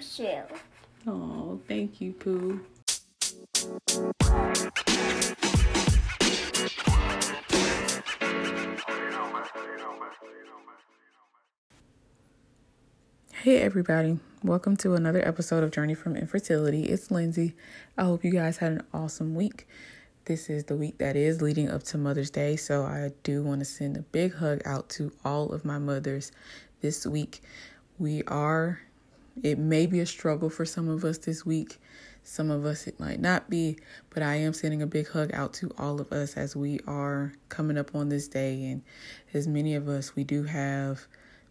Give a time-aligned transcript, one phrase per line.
[0.00, 0.46] Shell.
[1.06, 2.60] Oh, thank you, Pooh.
[13.34, 14.18] Hey, everybody.
[14.42, 16.84] Welcome to another episode of Journey from Infertility.
[16.84, 17.52] It's Linzy.
[17.98, 19.68] I hope you guys had an awesome week.
[20.24, 23.60] This is the week that is leading up to Mother's Day, so I do want
[23.60, 26.32] to send a big hug out to all of my mothers
[26.80, 27.42] this week.
[27.98, 28.80] We are,
[29.42, 31.78] it may be a struggle for some of us this week.
[32.22, 33.78] Some of us it might not be,
[34.10, 37.32] but I am sending a big hug out to all of us as we are
[37.48, 38.64] coming up on this day.
[38.64, 38.82] And
[39.32, 41.06] as many of us, we do have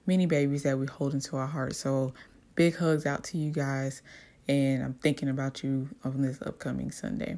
[0.05, 1.77] many babies that we hold into our hearts.
[1.77, 2.13] So
[2.55, 4.02] big hugs out to you guys.
[4.47, 7.38] And I'm thinking about you on this upcoming Sunday.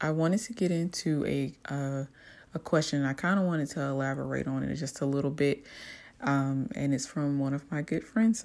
[0.00, 2.04] I wanted to get into a uh,
[2.54, 3.04] a question.
[3.04, 5.64] I kind of wanted to elaborate on it just a little bit,
[6.20, 8.44] um, and it's from one of my good friends.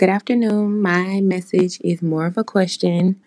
[0.00, 0.80] Good afternoon.
[0.80, 3.20] My message is more of a question.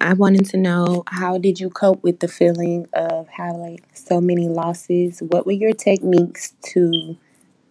[0.00, 4.48] I wanted to know how did you cope with the feeling of having so many
[4.48, 5.18] losses?
[5.18, 7.18] What were your techniques to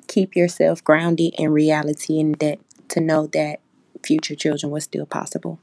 [0.10, 3.62] keep yourself grounded in reality and that to know that
[4.04, 5.58] future children was still possible?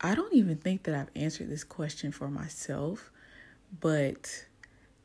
[0.00, 3.10] I don't even think that I've answered this question for myself,
[3.80, 4.46] but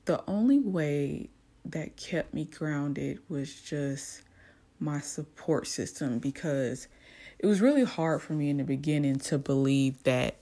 [0.05, 1.31] the only way
[1.65, 4.21] that kept me grounded was just
[4.79, 6.87] my support system because
[7.39, 10.35] it was really hard for me in the beginning to believe that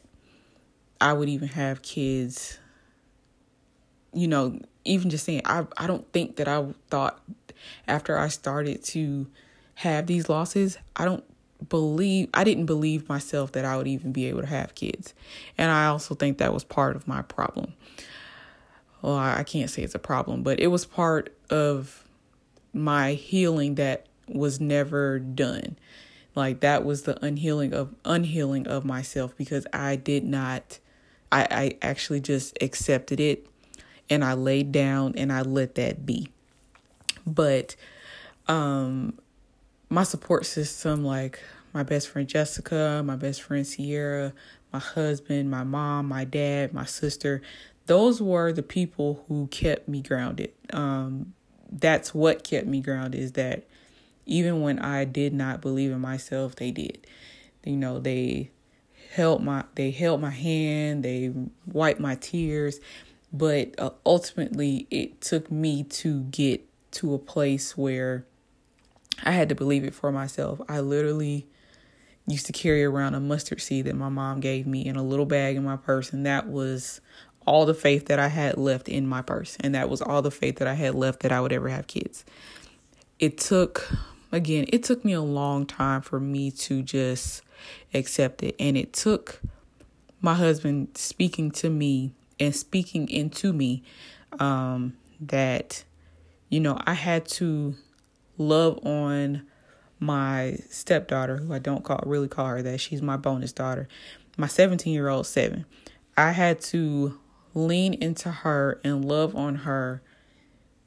[1.00, 2.60] I would even have kids.
[4.14, 7.22] You know, even just saying, I, I don't think that I thought
[7.88, 9.28] after I started to
[9.76, 11.24] have these losses, I don't
[11.70, 15.14] believe I didn't believe myself that I would even be able to have kids.
[15.58, 17.74] And I also think that was part of my problem.
[19.02, 22.08] Well, I can't say it's a problem, but it was part of
[22.74, 25.78] my healing that was never done.
[26.36, 30.80] Like that was the unhealing of unhealing of myself because I did not
[31.32, 33.48] I, I actually just accepted it
[34.10, 36.30] and I laid down and I let that be.
[37.26, 37.76] But
[38.48, 39.20] um
[39.90, 41.40] my support system, like
[41.74, 44.34] my best friend Jessica, my best friend Sierra,
[44.72, 47.42] my husband, my mom, my dad, my sister,
[47.88, 50.54] those were the people who kept me grounded.
[50.72, 51.34] Um,
[51.70, 53.66] that's what kept me grounded is that
[54.32, 57.06] even when I did not believe in myself, they did.
[57.64, 58.52] You know, they
[59.14, 61.34] held my they held my hand, they
[61.66, 62.80] wiped my tears,
[63.32, 68.26] but uh, ultimately it took me to get to a place where
[69.24, 70.62] I had to believe it for myself.
[70.68, 71.48] I literally
[72.28, 75.26] used to carry around a mustard seed that my mom gave me in a little
[75.26, 77.02] bag in my purse, and that was
[77.46, 80.32] all the faith that I had left in my purse, and that was all the
[80.32, 82.24] faith that I had left that I would ever have kids.
[83.20, 83.92] It took,
[84.32, 87.42] again, it took me a long time for me to just
[87.94, 89.42] accept it, and it took
[90.22, 93.84] my husband speaking to me and speaking into me
[94.40, 95.84] um, that,
[96.50, 97.76] you know, I had to
[98.38, 99.44] love on
[100.00, 102.80] my stepdaughter, who I don't call really call her that.
[102.80, 103.88] She's my bonus daughter.
[104.38, 105.66] My 17 year old seven.
[106.18, 107.20] I had to
[107.54, 110.02] lean into her and love on her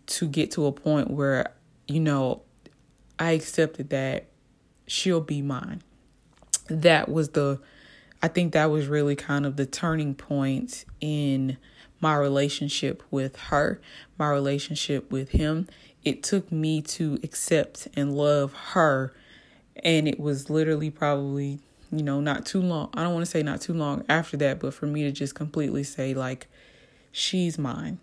[0.07, 1.53] to get to a point where,
[1.87, 2.43] you know,
[3.19, 4.27] I accepted that
[4.87, 5.83] she'll be mine.
[6.69, 7.61] That was the,
[8.23, 11.59] I think that was really kind of the turning point in
[12.01, 13.81] my relationship with her,
[14.19, 15.67] my relationship with him,
[16.05, 19.15] it took me to accept and love her.
[19.83, 21.61] And it was literally probably,
[21.91, 22.91] you know, not too long.
[22.95, 25.35] I don't want to say not too long after that, but for me to just
[25.35, 26.47] completely say, like,
[27.11, 27.99] she's mine.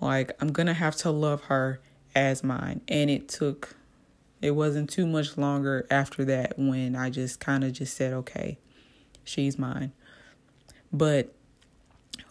[0.00, 1.80] Like, I'm going to have to love her
[2.14, 2.80] as mine.
[2.88, 3.76] And it took,
[4.40, 8.58] it wasn't too much longer after that when I just kind of just said, okay,
[9.24, 9.92] she's mine.
[10.92, 11.34] But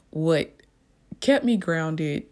[0.10, 0.52] what
[1.20, 2.26] kept me grounded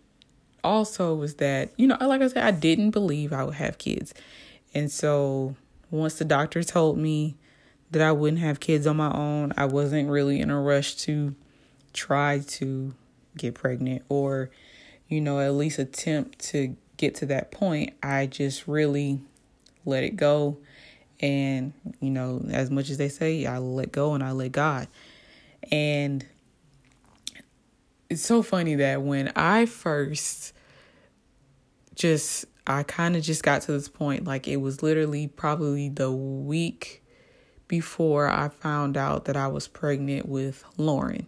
[0.64, 4.14] also was that, you know, like I said, I didn't believe I would have kids.
[4.74, 5.56] And so
[5.92, 7.36] once the doctor told me
[7.92, 11.36] that I wouldn't have kids on my own, I wasn't really in a rush to
[11.94, 12.94] try to
[13.38, 14.50] get pregnant or,
[15.08, 17.94] you know, at least attempt to get to that point.
[18.02, 19.22] I just really
[19.86, 20.58] let it go.
[21.20, 24.88] And, you know, as much as they say, I let go and I let God.
[25.72, 26.26] And
[28.10, 30.54] it's so funny that when I first
[31.96, 36.12] just I kind of just got to this point like it was literally probably the
[36.12, 37.04] week
[37.68, 41.28] before I found out that I was pregnant with Lauren.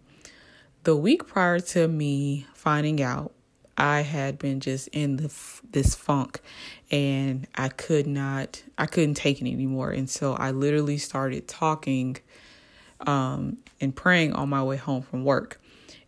[0.84, 3.34] The week prior to me finding out,
[3.78, 5.34] I had been just in the
[5.70, 6.42] this funk
[6.90, 12.18] and I could not I couldn't take it anymore and so I literally started talking
[13.02, 15.62] um and praying on my way home from work.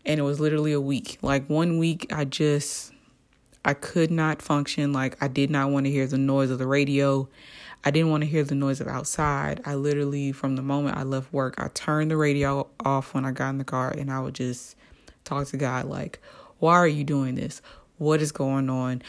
[0.06, 1.20] And it was literally a week.
[1.22, 2.92] Like one week I just
[3.64, 6.68] I could not function like I did not want to hear the noise of the
[6.68, 7.28] radio.
[7.84, 9.62] I didn't want to hear the noise of outside.
[9.66, 13.32] I literally, from the moment I left work, I turned the radio off when I
[13.32, 14.76] got in the car and I would just
[15.24, 16.20] talk to God like,
[16.60, 17.62] why are you doing this?
[17.98, 19.02] What is going on?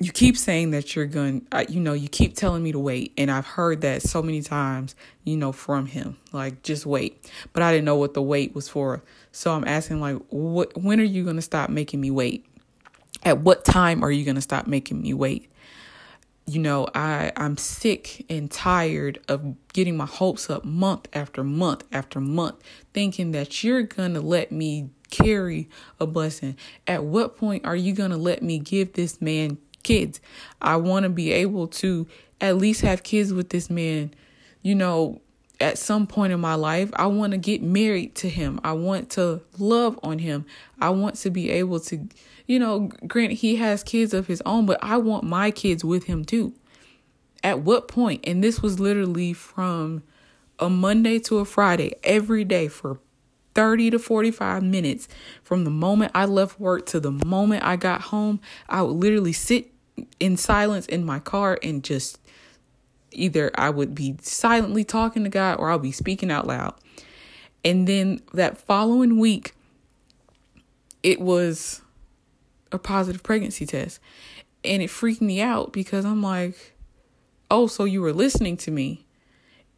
[0.00, 3.12] You keep saying that you're going, you know, you keep telling me to wait.
[3.16, 7.30] And I've heard that so many times, you know, from him, like, just wait.
[7.52, 9.02] But I didn't know what the wait was for.
[9.30, 12.44] So I'm asking, like, what, when are you going to stop making me wait?
[13.22, 15.48] At what time are you going to stop making me wait?
[16.46, 21.84] You know, I I'm sick and tired of getting my hopes up month after month
[21.92, 22.56] after month,
[22.92, 25.68] thinking that you're gonna let me carry
[25.98, 26.56] a blessing.
[26.86, 30.20] At what point are you gonna let me give this man kids?
[30.60, 32.06] I want to be able to
[32.40, 34.12] at least have kids with this man.
[34.62, 35.22] You know,
[35.60, 38.60] at some point in my life, I want to get married to him.
[38.64, 40.44] I want to love on him.
[40.80, 42.06] I want to be able to
[42.46, 46.04] you know, granted, he has kids of his own, but I want my kids with
[46.04, 46.54] him too.
[47.42, 48.24] At what point?
[48.24, 50.02] And this was literally from
[50.58, 52.98] a Monday to a Friday, every day for
[53.54, 55.08] 30 to 45 minutes.
[55.42, 59.32] From the moment I left work to the moment I got home, I would literally
[59.32, 59.70] sit
[60.18, 62.18] in silence in my car and just
[63.12, 66.74] either I would be silently talking to God or I'll be speaking out loud.
[67.64, 69.54] And then that following week,
[71.02, 71.80] it was
[72.74, 74.00] a positive pregnancy test.
[74.62, 76.74] And it freaked me out because I'm like,
[77.50, 79.06] oh, so you were listening to me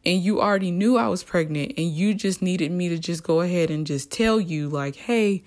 [0.05, 3.41] and you already knew I was pregnant and you just needed me to just go
[3.41, 5.43] ahead and just tell you, like, hey,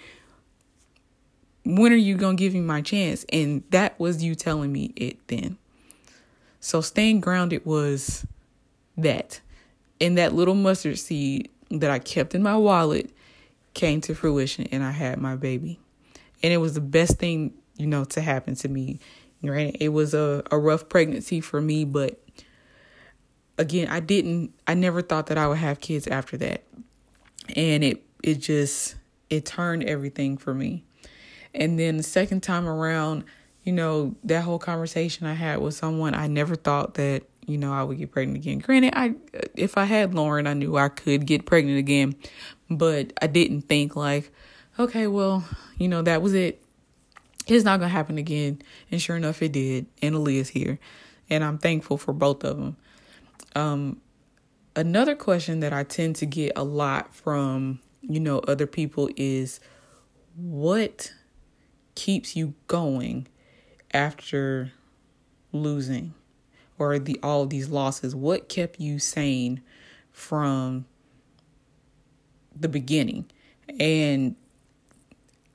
[1.64, 3.24] when are you going to give me my chance?
[3.32, 5.56] And that was you telling me it then.
[6.60, 8.26] So staying grounded was
[8.96, 9.40] that.
[10.00, 13.10] And that little mustard seed that I kept in my wallet
[13.72, 15.78] came to fruition and I had my baby
[16.42, 19.00] and it was the best thing you know to happen to me.
[19.42, 22.20] Right it was a, a rough pregnancy for me but
[23.56, 26.64] again i didn't i never thought that i would have kids after that.
[27.56, 28.96] And it it just
[29.30, 30.84] it turned everything for me.
[31.54, 33.24] And then the second time around
[33.64, 37.72] you know that whole conversation i had with someone i never thought that you know
[37.72, 38.58] i would get pregnant again.
[38.58, 39.14] Granted i
[39.54, 42.14] if i had lauren i knew i could get pregnant again
[42.70, 44.32] but i didn't think like
[44.78, 45.44] okay, well,
[45.78, 46.62] you know, that was it.
[47.46, 48.62] It's not going to happen again.
[48.90, 49.86] And sure enough, it did.
[50.02, 50.78] And Aaliyah's here.
[51.28, 52.76] And I'm thankful for both of them.
[53.54, 54.00] Um,
[54.76, 59.60] another question that I tend to get a lot from, you know, other people is
[60.36, 61.12] what
[61.94, 63.26] keeps you going
[63.92, 64.72] after
[65.52, 66.14] losing
[66.78, 68.14] or the all these losses?
[68.14, 69.62] What kept you sane
[70.12, 70.86] from
[72.58, 73.30] the beginning?
[73.78, 74.36] And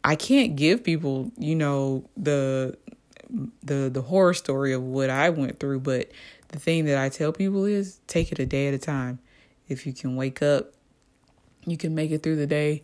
[0.06, 2.78] I can't give people, you know, the
[3.64, 6.12] the the horror story of what I went through, but
[6.50, 9.18] the thing that I tell people is take it a day at a time.
[9.68, 10.74] If you can wake up,
[11.66, 12.84] you can make it through the day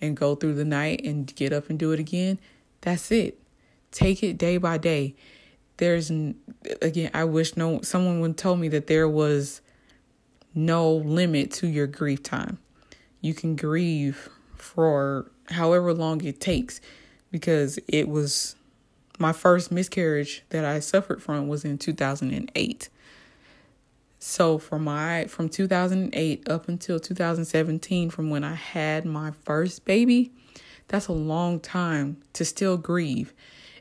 [0.00, 2.38] and go through the night and get up and do it again.
[2.80, 3.38] That's it.
[3.90, 5.14] Take it day by day.
[5.76, 6.10] There's
[6.80, 9.60] again, I wish no someone would tell me that there was
[10.54, 12.56] no limit to your grief time.
[13.20, 14.30] You can grieve
[14.62, 16.80] for however long it takes
[17.30, 18.56] because it was
[19.18, 22.88] my first miscarriage that I suffered from was in 2008.
[24.18, 30.30] So from my from 2008 up until 2017 from when I had my first baby,
[30.88, 33.34] that's a long time to still grieve.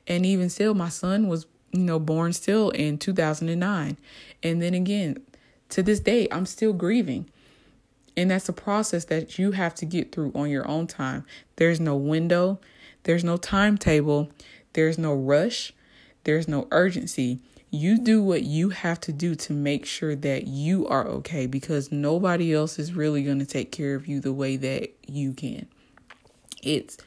[0.08, 3.98] And even still my son was, you know, born still in 2009.
[4.42, 5.18] And then again,
[5.70, 7.30] to this day I'm still grieving.
[8.18, 11.26] And that's a process that you have to get through on your own time.
[11.56, 12.60] There's no window,
[13.04, 14.30] there's no timetable,
[14.74, 15.74] there's no rush,
[16.24, 17.40] there's no urgency.
[17.70, 21.92] You do what you have to do to make sure that you are okay because
[21.92, 25.68] nobody else is really going to take care of you the way that you can.
[26.62, 26.98] It's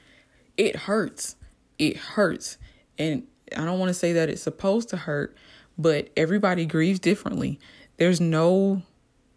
[0.56, 1.36] it hurts.
[1.78, 2.58] It hurts.
[2.98, 5.36] And I don't want to say that it's supposed to hurt,
[5.76, 7.60] but everybody grieves differently.
[7.96, 8.82] There's no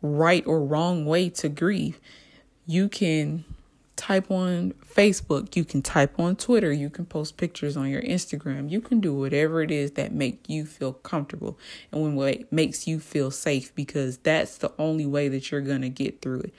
[0.01, 1.99] right or wrong way to grieve.
[2.65, 3.45] You can
[3.95, 8.69] type on Facebook, you can type on Twitter, you can post pictures on your Instagram.
[8.69, 11.57] You can do whatever it is that make you feel comfortable
[11.91, 15.81] and when what makes you feel safe because that's the only way that you're going
[15.81, 16.53] to get through it.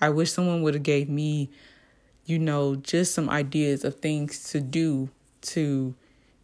[0.00, 1.50] I wish someone would have gave me,
[2.26, 5.10] you know, just some ideas of things to do
[5.42, 5.94] to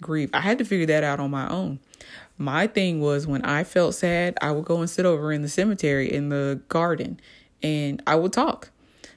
[0.01, 0.31] grieve.
[0.33, 1.81] I had to figure that out on my own.
[2.39, 5.49] My thing was when I felt sad, I would go and sit over in the
[5.49, 7.19] cemetery in the garden
[7.63, 8.71] and I would talk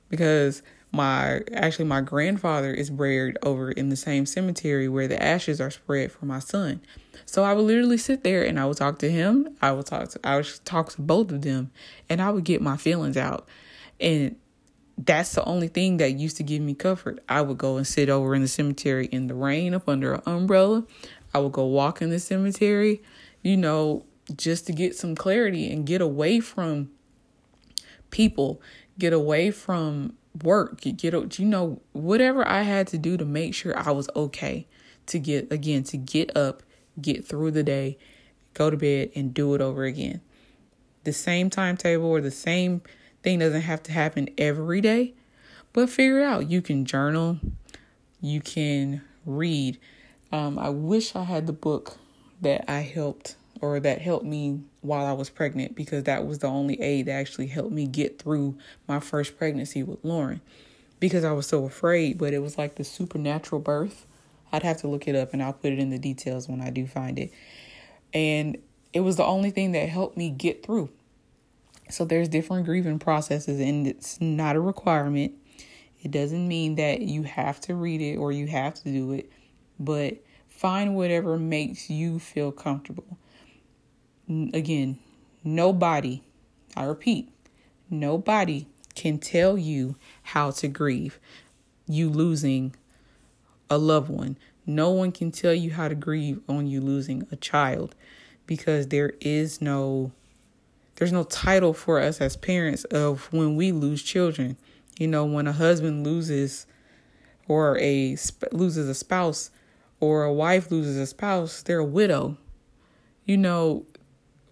[0.09, 5.61] because my actually my grandfather is buried over in the same cemetery where the ashes
[5.61, 6.81] are spread for my son.
[7.25, 9.55] So I would literally sit there and I would talk to him.
[9.61, 11.71] I would talk to I would talk to both of them
[12.09, 13.47] and I would get my feelings out.
[13.99, 14.35] And
[15.05, 17.23] that's the only thing that used to give me comfort.
[17.29, 20.21] I would go and sit over in the cemetery in the rain up under an
[20.25, 20.85] umbrella.
[21.33, 23.01] I would go walk in the cemetery,
[23.41, 26.89] you know, just to get some clarity and get away from
[28.11, 28.61] people,
[28.97, 33.53] get away from work, get, get you know, whatever I had to do to make
[33.55, 34.67] sure I was okay
[35.05, 36.61] to get again to get up,
[36.99, 37.97] get through the day,
[38.53, 40.19] go to bed and do it over again.
[41.05, 42.81] The same timetable or the same
[43.23, 45.13] thing doesn't have to happen every day,
[45.73, 46.49] but figure out.
[46.49, 47.39] You can journal,
[48.21, 49.77] you can read.
[50.31, 51.97] Um, I wish I had the book
[52.41, 56.47] that I helped or that helped me while I was pregnant because that was the
[56.47, 58.55] only aid that actually helped me get through
[58.87, 60.41] my first pregnancy with Lauren
[60.99, 64.05] because I was so afraid, but it was like the supernatural birth.
[64.51, 66.69] I'd have to look it up and I'll put it in the details when I
[66.69, 67.31] do find it.
[68.13, 68.57] And
[68.93, 70.89] it was the only thing that helped me get through.
[71.89, 75.33] So there's different grieving processes and it's not a requirement.
[76.01, 79.31] It doesn't mean that you have to read it or you have to do it,
[79.79, 80.17] but
[80.47, 83.17] find whatever makes you feel comfortable
[84.29, 84.99] again,
[85.43, 86.21] nobody,
[86.75, 87.29] I repeat,
[87.89, 91.19] nobody can tell you how to grieve
[91.87, 92.75] you losing
[93.69, 94.37] a loved one.
[94.65, 97.95] No one can tell you how to grieve on you losing a child
[98.45, 100.11] because there is no
[100.99, 104.57] there's no title for us as parents of when we lose children.
[104.99, 106.67] You know, when a husband loses
[107.47, 108.17] or a
[108.51, 109.49] loses a spouse
[110.01, 112.37] or a wife loses a spouse, they're a widow.
[113.23, 113.85] You know,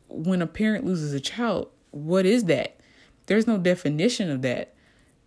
[0.08, 2.80] when a parent loses a child, what is that?
[3.26, 4.74] There's no definition of that,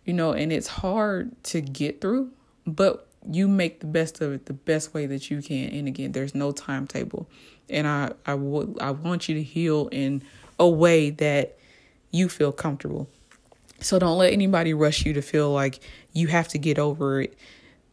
[0.05, 2.31] you know, and it's hard to get through,
[2.65, 5.69] but you make the best of it the best way that you can.
[5.69, 7.29] And again, there's no timetable.
[7.69, 10.23] And I, I would I want you to heal in
[10.61, 11.57] a way that
[12.11, 13.09] you feel comfortable.
[13.79, 15.79] So don't let anybody rush you to feel like
[16.13, 17.35] you have to get over it,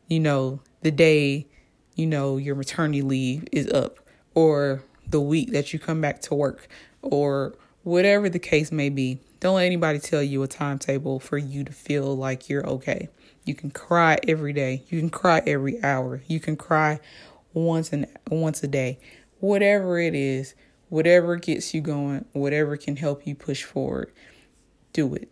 [0.06, 1.46] you know, the day,
[1.94, 3.98] you know, your maternity leave is up
[4.34, 6.68] or the week that you come back to work
[7.00, 9.18] or whatever the case may be.
[9.40, 13.08] Don't let anybody tell you a timetable for you to feel like you're okay.
[13.46, 14.82] You can cry every day.
[14.88, 16.20] You can cry every hour.
[16.26, 17.00] You can cry
[17.54, 18.98] once and once a day.
[19.40, 20.54] Whatever it is,
[20.88, 24.12] whatever gets you going, whatever can help you push forward,
[24.92, 25.30] do it.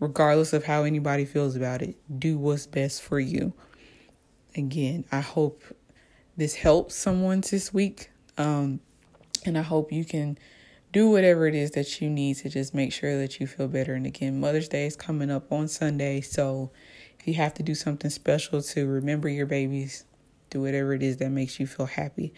[0.00, 3.52] Regardless of how anybody feels about it, do what's best for you.
[4.56, 5.62] Again, I hope
[6.36, 8.10] this helps someone this week.
[8.36, 8.80] Um,
[9.46, 10.38] and I hope you can
[10.92, 13.94] do whatever it is that you need to just make sure that you feel better.
[13.94, 16.20] And again, Mother's Day is coming up on Sunday.
[16.20, 16.70] So
[17.18, 20.04] if you have to do something special to remember your babies,
[20.54, 22.32] do whatever it is that makes you feel happy.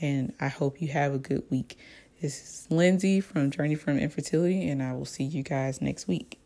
[0.00, 1.78] And I hope you have a good week.
[2.20, 6.41] This is Linzy from Journey from Infertility, and I will see you guys next week.